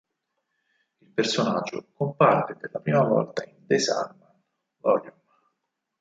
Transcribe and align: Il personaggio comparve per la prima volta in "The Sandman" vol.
Il 0.97 1.09
personaggio 1.11 1.89
comparve 1.93 2.55
per 2.55 2.71
la 2.73 2.79
prima 2.79 3.03
volta 3.03 3.43
in 3.43 3.67
"The 3.67 3.77
Sandman" 3.77 4.41
vol. 4.77 5.13